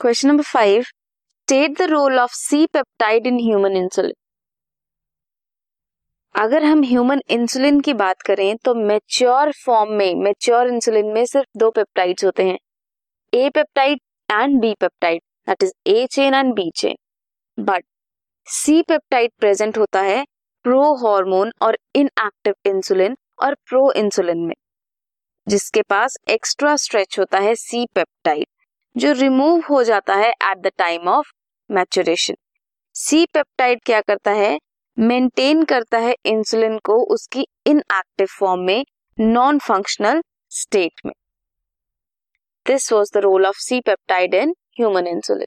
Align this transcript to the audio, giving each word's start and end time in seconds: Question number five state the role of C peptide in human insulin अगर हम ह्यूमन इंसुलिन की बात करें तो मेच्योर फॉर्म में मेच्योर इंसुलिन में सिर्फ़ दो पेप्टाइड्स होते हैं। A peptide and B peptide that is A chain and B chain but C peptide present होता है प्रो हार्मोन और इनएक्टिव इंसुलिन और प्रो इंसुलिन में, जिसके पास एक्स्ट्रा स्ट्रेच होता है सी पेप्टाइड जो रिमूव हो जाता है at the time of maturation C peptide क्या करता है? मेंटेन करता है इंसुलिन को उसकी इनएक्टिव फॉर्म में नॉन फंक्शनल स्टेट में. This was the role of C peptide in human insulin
Question 0.00 0.28
number 0.28 0.42
five 0.42 0.82
state 0.82 1.76
the 1.78 1.86
role 1.90 2.18
of 2.18 2.32
C 2.32 2.66
peptide 2.66 3.26
in 3.26 3.38
human 3.38 3.76
insulin 3.76 4.12
अगर 6.34 6.64
हम 6.64 6.82
ह्यूमन 6.82 7.20
इंसुलिन 7.30 7.80
की 7.80 7.94
बात 7.94 8.22
करें 8.26 8.56
तो 8.56 8.74
मेच्योर 8.74 9.52
फॉर्म 9.56 9.92
में 9.92 10.14
मेच्योर 10.16 10.68
इंसुलिन 10.68 11.06
में 11.06 11.24
सिर्फ़ 11.26 11.58
दो 11.58 11.70
पेप्टाइड्स 11.70 12.24
होते 12.24 12.44
हैं। 12.44 12.56
A 13.32 13.50
peptide 13.54 14.00
and 14.28 14.60
B 14.60 14.72
peptide 14.80 15.22
that 15.48 15.62
is 15.62 15.72
A 15.86 16.06
chain 16.12 16.34
and 16.34 16.54
B 16.54 16.70
chain 16.76 16.96
but 17.58 17.84
C 18.48 18.80
peptide 18.82 19.32
present 19.38 19.78
होता 19.78 20.02
है 20.02 20.24
प्रो 20.64 20.80
हार्मोन 21.02 21.52
और 21.62 21.78
इनएक्टिव 21.94 22.70
इंसुलिन 22.70 23.16
और 23.42 23.54
प्रो 23.66 23.90
इंसुलिन 23.92 24.46
में, 24.46 24.54
जिसके 25.46 25.82
पास 25.82 26.16
एक्स्ट्रा 26.30 26.74
स्ट्रेच 26.76 27.18
होता 27.18 27.38
है 27.38 27.54
सी 27.56 27.86
पेप्टाइड 27.94 28.46
जो 28.96 29.12
रिमूव 29.12 29.62
हो 29.70 29.82
जाता 29.84 30.14
है 30.14 30.30
at 30.30 30.58
the 30.58 30.70
time 30.78 31.08
of 31.08 31.30
maturation 31.70 32.34
C 32.94 33.24
peptide 33.26 33.80
क्या 33.86 34.00
करता 34.00 34.30
है? 34.30 34.58
मेंटेन 34.98 35.64
करता 35.64 35.98
है 35.98 36.14
इंसुलिन 36.26 36.78
को 36.78 36.96
उसकी 37.14 37.46
इनएक्टिव 37.66 38.26
फॉर्म 38.38 38.60
में 38.60 38.84
नॉन 39.20 39.58
फंक्शनल 39.58 40.22
स्टेट 40.50 41.00
में. 41.06 41.12
This 42.66 42.92
was 42.92 43.10
the 43.14 43.16
role 43.16 43.46
of 43.46 43.58
C 43.58 43.80
peptide 43.80 44.34
in 44.34 44.50
human 44.50 45.06
insulin 45.06 45.46